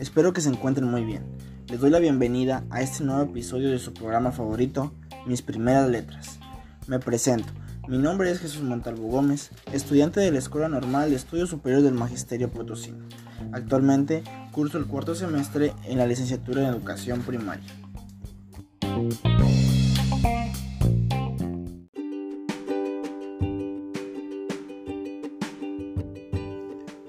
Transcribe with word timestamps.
Espero 0.00 0.32
que 0.32 0.40
se 0.40 0.48
encuentren 0.48 0.90
muy 0.90 1.04
bien. 1.04 1.22
Les 1.68 1.78
doy 1.78 1.90
la 1.90 2.00
bienvenida 2.00 2.64
a 2.70 2.82
este 2.82 3.04
nuevo 3.04 3.22
episodio 3.22 3.70
de 3.70 3.78
su 3.78 3.94
programa 3.94 4.32
favorito, 4.32 4.92
Mis 5.26 5.42
Primeras 5.42 5.88
Letras. 5.88 6.40
Me 6.88 6.98
presento. 6.98 7.52
Mi 7.86 7.98
nombre 7.98 8.32
es 8.32 8.40
Jesús 8.40 8.62
Montalvo 8.62 9.06
Gómez, 9.06 9.50
estudiante 9.72 10.18
de 10.18 10.32
la 10.32 10.38
Escuela 10.38 10.68
Normal 10.68 11.10
de 11.10 11.16
Estudios 11.16 11.50
Superiores 11.50 11.84
del 11.84 11.94
Magisterio 11.94 12.50
Potosino. 12.50 13.04
Actualmente 13.52 14.24
curso 14.50 14.76
el 14.76 14.86
cuarto 14.86 15.14
semestre 15.14 15.72
en 15.84 15.98
la 15.98 16.06
licenciatura 16.06 16.62
en 16.62 16.68
Educación 16.68 17.20
Primaria. 17.20 17.62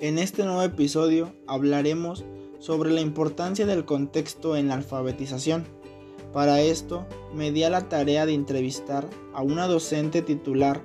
En 0.10 0.18
este 0.18 0.44
nuevo 0.44 0.64
episodio 0.64 1.36
hablaremos 1.46 2.26
sobre 2.58 2.90
la 2.90 3.00
importancia 3.00 3.68
del 3.68 3.86
contexto 3.86 4.58
en 4.58 4.68
la 4.68 4.74
alfabetización. 4.74 5.68
Para 6.34 6.62
esto 6.62 7.06
me 7.36 7.52
di 7.52 7.62
a 7.62 7.70
la 7.70 7.90
tarea 7.90 8.26
de 8.26 8.34
entrevistar 8.34 9.08
a 9.36 9.44
una 9.44 9.68
docente 9.68 10.24
titular 10.24 10.82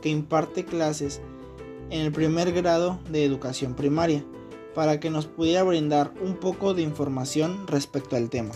que 0.00 0.08
imparte 0.08 0.64
clases 0.64 1.20
en 1.90 2.00
el 2.00 2.12
primer 2.12 2.50
grado 2.52 2.98
de 3.10 3.26
educación 3.26 3.74
primaria 3.74 4.24
para 4.74 5.00
que 5.00 5.10
nos 5.10 5.26
pudiera 5.26 5.64
brindar 5.64 6.14
un 6.22 6.36
poco 6.36 6.72
de 6.72 6.80
información 6.80 7.66
respecto 7.66 8.16
al 8.16 8.30
tema. 8.30 8.52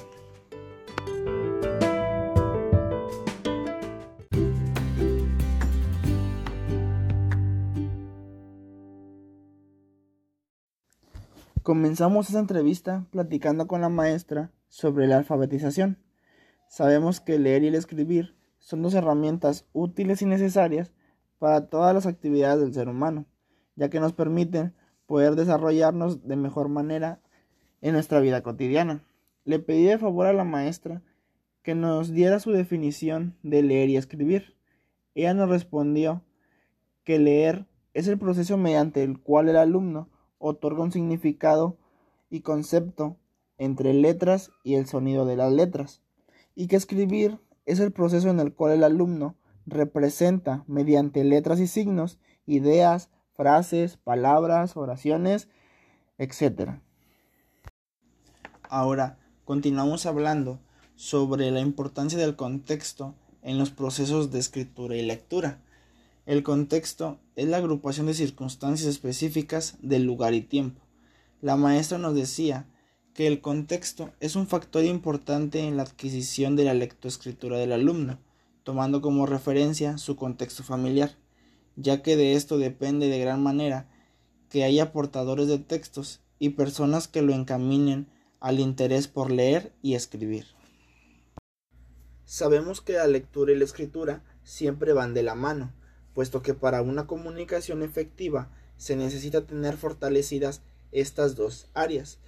Comenzamos 11.66 12.28
esta 12.28 12.38
entrevista 12.38 13.08
platicando 13.10 13.66
con 13.66 13.80
la 13.80 13.88
maestra 13.88 14.52
sobre 14.68 15.08
la 15.08 15.16
alfabetización. 15.16 15.98
Sabemos 16.68 17.18
que 17.18 17.40
leer 17.40 17.64
y 17.64 17.66
el 17.66 17.74
escribir 17.74 18.36
son 18.60 18.82
dos 18.82 18.94
herramientas 18.94 19.66
útiles 19.72 20.22
y 20.22 20.26
necesarias 20.26 20.92
para 21.40 21.66
todas 21.66 21.92
las 21.92 22.06
actividades 22.06 22.60
del 22.60 22.72
ser 22.72 22.88
humano, 22.88 23.26
ya 23.74 23.90
que 23.90 23.98
nos 23.98 24.12
permiten 24.12 24.76
poder 25.06 25.34
desarrollarnos 25.34 26.28
de 26.28 26.36
mejor 26.36 26.68
manera 26.68 27.20
en 27.80 27.94
nuestra 27.94 28.20
vida 28.20 28.44
cotidiana. 28.44 29.04
Le 29.42 29.58
pedí 29.58 29.86
de 29.86 29.98
favor 29.98 30.28
a 30.28 30.32
la 30.32 30.44
maestra 30.44 31.02
que 31.64 31.74
nos 31.74 32.12
diera 32.12 32.38
su 32.38 32.52
definición 32.52 33.34
de 33.42 33.64
leer 33.64 33.88
y 33.88 33.96
escribir. 33.96 34.56
Ella 35.16 35.34
nos 35.34 35.48
respondió 35.48 36.22
que 37.02 37.18
leer 37.18 37.66
es 37.92 38.06
el 38.06 38.20
proceso 38.20 38.56
mediante 38.56 39.02
el 39.02 39.18
cual 39.18 39.48
el 39.48 39.56
alumno 39.56 40.10
otorga 40.38 40.82
un 40.82 40.92
significado 40.92 41.78
y 42.30 42.40
concepto 42.40 43.16
entre 43.58 43.94
letras 43.94 44.50
y 44.62 44.74
el 44.74 44.86
sonido 44.86 45.24
de 45.24 45.36
las 45.36 45.52
letras, 45.52 46.02
y 46.54 46.68
que 46.68 46.76
escribir 46.76 47.38
es 47.64 47.80
el 47.80 47.92
proceso 47.92 48.28
en 48.28 48.40
el 48.40 48.54
cual 48.54 48.72
el 48.72 48.84
alumno 48.84 49.36
representa 49.66 50.64
mediante 50.66 51.24
letras 51.24 51.60
y 51.60 51.66
signos 51.66 52.18
ideas, 52.46 53.10
frases, 53.34 53.96
palabras, 53.96 54.76
oraciones, 54.76 55.48
etc. 56.18 56.80
Ahora 58.68 59.18
continuamos 59.44 60.06
hablando 60.06 60.60
sobre 60.94 61.50
la 61.50 61.60
importancia 61.60 62.18
del 62.18 62.36
contexto 62.36 63.14
en 63.42 63.58
los 63.58 63.70
procesos 63.70 64.30
de 64.30 64.38
escritura 64.38 64.96
y 64.96 65.02
lectura. 65.02 65.60
El 66.26 66.42
contexto 66.42 67.20
es 67.36 67.46
la 67.46 67.58
agrupación 67.58 68.06
de 68.06 68.14
circunstancias 68.14 68.88
específicas 68.88 69.76
del 69.80 70.02
lugar 70.02 70.34
y 70.34 70.40
tiempo. 70.40 70.82
La 71.40 71.54
maestra 71.54 71.98
nos 71.98 72.16
decía 72.16 72.66
que 73.14 73.28
el 73.28 73.40
contexto 73.40 74.10
es 74.18 74.34
un 74.34 74.48
factor 74.48 74.84
importante 74.84 75.60
en 75.60 75.76
la 75.76 75.84
adquisición 75.84 76.56
de 76.56 76.64
la 76.64 76.74
lectoescritura 76.74 77.58
del 77.58 77.70
alumno, 77.70 78.18
tomando 78.64 79.00
como 79.02 79.26
referencia 79.26 79.98
su 79.98 80.16
contexto 80.16 80.64
familiar, 80.64 81.12
ya 81.76 82.02
que 82.02 82.16
de 82.16 82.32
esto 82.32 82.58
depende 82.58 83.06
de 83.06 83.20
gran 83.20 83.40
manera 83.40 83.88
que 84.50 84.64
haya 84.64 84.92
portadores 84.92 85.46
de 85.46 85.60
textos 85.60 86.22
y 86.40 86.50
personas 86.50 87.06
que 87.06 87.22
lo 87.22 87.34
encaminen 87.34 88.08
al 88.40 88.58
interés 88.58 89.06
por 89.06 89.30
leer 89.30 89.72
y 89.80 89.94
escribir. 89.94 90.46
Sabemos 92.24 92.80
que 92.80 92.94
la 92.94 93.06
lectura 93.06 93.52
y 93.52 93.56
la 93.56 93.64
escritura 93.64 94.24
siempre 94.42 94.92
van 94.92 95.14
de 95.14 95.22
la 95.22 95.36
mano, 95.36 95.72
puesto 96.16 96.40
que 96.40 96.54
para 96.54 96.80
una 96.80 97.06
comunicación 97.06 97.82
efectiva 97.82 98.48
se 98.78 98.96
necesita 98.96 99.46
tener 99.46 99.76
fortalecidas 99.76 100.62
estas 100.90 101.36
dos 101.36 101.68
áreas. 101.74 102.20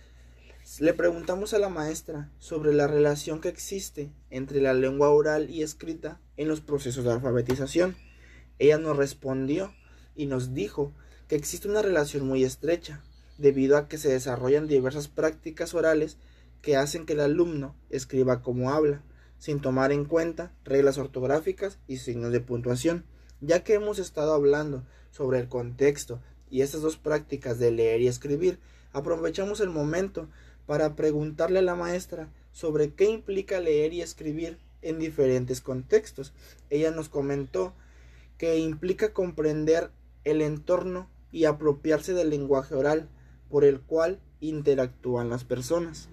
Le 0.79 0.93
preguntamos 0.93 1.55
a 1.55 1.59
la 1.59 1.71
maestra 1.71 2.31
sobre 2.39 2.75
la 2.75 2.87
relación 2.87 3.41
que 3.41 3.49
existe 3.49 4.13
entre 4.29 4.61
la 4.61 4.75
lengua 4.75 5.09
oral 5.09 5.49
y 5.49 5.63
escrita 5.63 6.21
en 6.37 6.49
los 6.49 6.61
procesos 6.61 7.03
de 7.03 7.13
alfabetización. 7.13 7.97
Ella 8.59 8.77
nos 8.77 8.95
respondió 8.95 9.73
y 10.15 10.27
nos 10.27 10.53
dijo 10.53 10.93
que 11.27 11.37
existe 11.37 11.67
una 11.67 11.81
relación 11.81 12.27
muy 12.27 12.45
estrecha, 12.45 13.03
debido 13.39 13.79
a 13.79 13.89
que 13.89 13.97
se 13.97 14.11
desarrollan 14.11 14.69
diversas 14.69 15.09
prácticas 15.09 15.73
orales 15.73 16.19
que 16.61 16.77
hacen 16.77 17.07
que 17.07 17.15
el 17.15 17.21
alumno 17.21 17.75
escriba 17.89 18.43
como 18.43 18.71
habla, 18.71 19.03
sin 19.39 19.61
tomar 19.61 19.93
en 19.93 20.05
cuenta 20.05 20.53
reglas 20.63 20.99
ortográficas 20.99 21.79
y 21.87 21.97
signos 21.97 22.33
de 22.33 22.41
puntuación. 22.41 23.07
Ya 23.41 23.63
que 23.63 23.75
hemos 23.75 23.99
estado 23.99 24.33
hablando 24.33 24.85
sobre 25.11 25.39
el 25.39 25.49
contexto 25.49 26.21
y 26.51 26.63
estas 26.63 26.83
dos 26.83 26.97
prácticas 26.97 27.59
de 27.59 27.71
leer 27.71 28.01
y 28.01 28.09
escribir, 28.09 28.59
aprovechamos 28.93 29.61
el 29.61 29.71
momento 29.71 30.29
para 30.67 30.97
preguntarle 30.97 31.61
a 31.61 31.63
la 31.63 31.75
maestra 31.75 32.29
sobre 32.53 32.93
qué 32.95 33.05
implica 33.05 33.61
leer 33.61 33.93
y 33.93 34.03
escribir 34.03 34.59
en 34.83 34.99
diferentes 34.99 35.61
contextos. 35.61 36.33
Ella 36.71 36.91
nos 36.91 37.09
comentó 37.09 37.75
que 38.39 38.59
implica 38.59 39.13
comprender 39.13 39.91
el 40.25 40.43
entorno 40.43 41.09
y 41.31 41.45
apropiarse 41.45 42.15
del 42.15 42.31
lenguaje 42.31 42.75
oral 42.75 43.09
por 43.49 43.65
el 43.65 43.81
cual 43.81 44.21
interactúan 44.41 45.31
las 45.31 45.45
personas. 45.45 46.09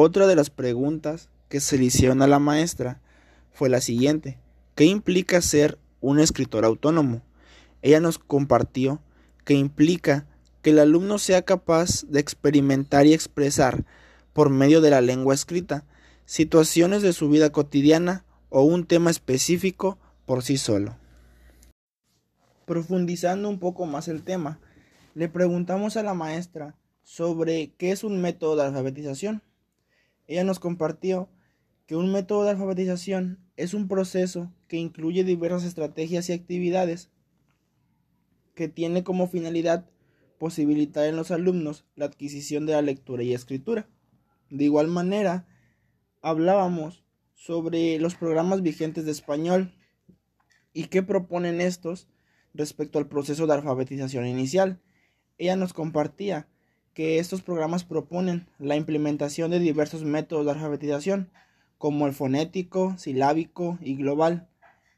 Otra 0.00 0.28
de 0.28 0.36
las 0.36 0.48
preguntas 0.48 1.28
que 1.48 1.58
se 1.58 1.76
le 1.76 1.86
hicieron 1.86 2.22
a 2.22 2.28
la 2.28 2.38
maestra 2.38 3.00
fue 3.50 3.68
la 3.68 3.80
siguiente. 3.80 4.38
¿Qué 4.76 4.84
implica 4.84 5.42
ser 5.42 5.76
un 6.00 6.20
escritor 6.20 6.64
autónomo? 6.64 7.22
Ella 7.82 7.98
nos 7.98 8.20
compartió 8.20 9.02
que 9.44 9.54
implica 9.54 10.28
que 10.62 10.70
el 10.70 10.78
alumno 10.78 11.18
sea 11.18 11.42
capaz 11.42 12.04
de 12.06 12.20
experimentar 12.20 13.08
y 13.08 13.12
expresar 13.12 13.86
por 14.32 14.50
medio 14.50 14.80
de 14.80 14.90
la 14.90 15.00
lengua 15.00 15.34
escrita 15.34 15.84
situaciones 16.26 17.02
de 17.02 17.12
su 17.12 17.28
vida 17.28 17.50
cotidiana 17.50 18.24
o 18.50 18.62
un 18.62 18.86
tema 18.86 19.10
específico 19.10 19.98
por 20.26 20.44
sí 20.44 20.58
solo. 20.58 20.96
Profundizando 22.66 23.48
un 23.48 23.58
poco 23.58 23.84
más 23.84 24.06
el 24.06 24.22
tema, 24.22 24.60
le 25.14 25.28
preguntamos 25.28 25.96
a 25.96 26.04
la 26.04 26.14
maestra 26.14 26.76
sobre 27.02 27.72
qué 27.78 27.90
es 27.90 28.04
un 28.04 28.20
método 28.20 28.54
de 28.54 28.62
alfabetización. 28.62 29.42
Ella 30.28 30.44
nos 30.44 30.60
compartió 30.60 31.28
que 31.86 31.96
un 31.96 32.12
método 32.12 32.44
de 32.44 32.50
alfabetización 32.50 33.40
es 33.56 33.74
un 33.74 33.88
proceso 33.88 34.52
que 34.68 34.76
incluye 34.76 35.24
diversas 35.24 35.64
estrategias 35.64 36.28
y 36.28 36.34
actividades 36.34 37.10
que 38.54 38.68
tiene 38.68 39.02
como 39.02 39.26
finalidad 39.26 39.88
posibilitar 40.38 41.06
en 41.06 41.16
los 41.16 41.30
alumnos 41.30 41.86
la 41.96 42.04
adquisición 42.04 42.66
de 42.66 42.74
la 42.74 42.82
lectura 42.82 43.22
y 43.22 43.32
escritura. 43.32 43.88
De 44.50 44.64
igual 44.64 44.86
manera, 44.88 45.48
hablábamos 46.20 47.04
sobre 47.34 47.98
los 47.98 48.14
programas 48.14 48.62
vigentes 48.62 49.06
de 49.06 49.12
español 49.12 49.72
y 50.74 50.84
qué 50.84 51.02
proponen 51.02 51.60
estos 51.60 52.06
respecto 52.52 52.98
al 52.98 53.08
proceso 53.08 53.46
de 53.46 53.54
alfabetización 53.54 54.26
inicial. 54.26 54.80
Ella 55.38 55.56
nos 55.56 55.72
compartía 55.72 56.48
que 56.98 57.20
estos 57.20 57.42
programas 57.42 57.84
proponen 57.84 58.48
la 58.58 58.74
implementación 58.74 59.52
de 59.52 59.60
diversos 59.60 60.02
métodos 60.02 60.44
de 60.44 60.50
alfabetización, 60.50 61.30
como 61.78 62.08
el 62.08 62.12
fonético, 62.12 62.98
silábico 62.98 63.78
y 63.80 63.94
global, 63.94 64.48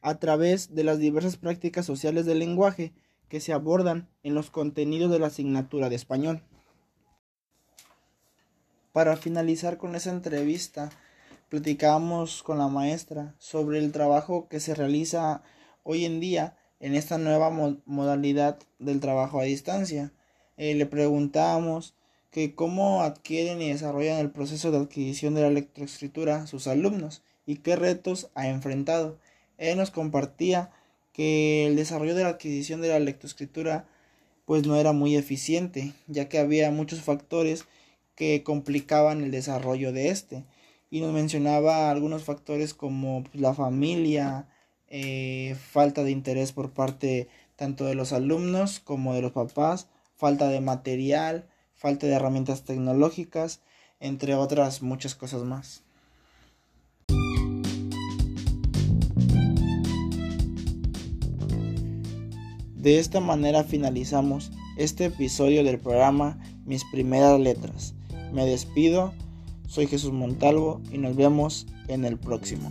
a 0.00 0.14
través 0.14 0.74
de 0.74 0.82
las 0.82 0.98
diversas 0.98 1.36
prácticas 1.36 1.84
sociales 1.84 2.24
del 2.24 2.38
lenguaje 2.38 2.94
que 3.28 3.38
se 3.38 3.52
abordan 3.52 4.08
en 4.22 4.34
los 4.34 4.48
contenidos 4.48 5.10
de 5.10 5.18
la 5.18 5.26
asignatura 5.26 5.90
de 5.90 5.96
español. 5.96 6.42
Para 8.92 9.18
finalizar 9.18 9.76
con 9.76 9.94
esa 9.94 10.08
entrevista, 10.08 10.88
platicamos 11.50 12.42
con 12.42 12.56
la 12.56 12.68
maestra 12.68 13.34
sobre 13.36 13.78
el 13.78 13.92
trabajo 13.92 14.48
que 14.48 14.60
se 14.60 14.74
realiza 14.74 15.42
hoy 15.82 16.06
en 16.06 16.18
día 16.18 16.56
en 16.78 16.94
esta 16.94 17.18
nueva 17.18 17.50
modalidad 17.84 18.58
del 18.78 19.00
trabajo 19.00 19.38
a 19.38 19.44
distancia 19.44 20.14
eh, 20.60 20.74
le 20.74 20.84
preguntamos 20.84 21.94
que 22.30 22.54
cómo 22.54 23.00
adquieren 23.00 23.62
y 23.62 23.70
desarrollan 23.70 24.18
el 24.18 24.30
proceso 24.30 24.70
de 24.70 24.76
adquisición 24.76 25.34
de 25.34 25.40
la 25.40 25.48
lectoescritura 25.48 26.46
sus 26.46 26.66
alumnos 26.66 27.22
y 27.46 27.56
qué 27.56 27.76
retos 27.76 28.28
ha 28.34 28.46
enfrentado. 28.46 29.18
Él 29.56 29.78
nos 29.78 29.90
compartía 29.90 30.70
que 31.14 31.66
el 31.66 31.76
desarrollo 31.76 32.14
de 32.14 32.24
la 32.24 32.28
adquisición 32.28 32.82
de 32.82 32.90
la 32.90 33.00
lectoescritura 33.00 33.88
pues 34.44 34.66
no 34.66 34.76
era 34.76 34.92
muy 34.92 35.16
eficiente, 35.16 35.94
ya 36.08 36.28
que 36.28 36.38
había 36.38 36.70
muchos 36.70 37.00
factores 37.00 37.64
que 38.14 38.42
complicaban 38.42 39.22
el 39.22 39.30
desarrollo 39.30 39.94
de 39.94 40.10
este. 40.10 40.44
Y 40.90 41.00
nos 41.00 41.14
mencionaba 41.14 41.90
algunos 41.90 42.24
factores 42.24 42.74
como 42.74 43.24
pues, 43.24 43.40
la 43.40 43.54
familia, 43.54 44.46
eh, 44.88 45.56
falta 45.70 46.04
de 46.04 46.10
interés 46.10 46.52
por 46.52 46.72
parte 46.72 47.28
tanto 47.56 47.86
de 47.86 47.94
los 47.94 48.12
alumnos 48.12 48.78
como 48.80 49.14
de 49.14 49.22
los 49.22 49.32
papás, 49.32 49.88
falta 50.20 50.48
de 50.48 50.60
material, 50.60 51.48
falta 51.74 52.06
de 52.06 52.12
herramientas 52.12 52.62
tecnológicas, 52.64 53.62
entre 54.00 54.34
otras 54.34 54.82
muchas 54.82 55.14
cosas 55.14 55.44
más. 55.44 55.82
De 62.76 62.98
esta 62.98 63.20
manera 63.20 63.64
finalizamos 63.64 64.52
este 64.76 65.06
episodio 65.06 65.64
del 65.64 65.78
programa 65.78 66.38
Mis 66.66 66.84
primeras 66.92 67.40
letras. 67.40 67.94
Me 68.30 68.44
despido, 68.44 69.14
soy 69.68 69.86
Jesús 69.86 70.12
Montalvo 70.12 70.82
y 70.92 70.98
nos 70.98 71.16
vemos 71.16 71.66
en 71.88 72.04
el 72.04 72.18
próximo. 72.18 72.70